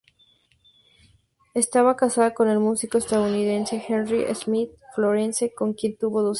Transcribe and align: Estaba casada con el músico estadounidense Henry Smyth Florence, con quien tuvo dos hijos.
Estaba 1.53 1.95
casada 1.95 2.33
con 2.33 2.49
el 2.49 2.57
músico 2.57 2.97
estadounidense 2.97 3.85
Henry 3.87 4.23
Smyth 4.33 4.71
Florence, 4.95 5.53
con 5.53 5.73
quien 5.75 5.95
tuvo 5.95 6.23
dos 6.23 6.23
hijos. 6.23 6.29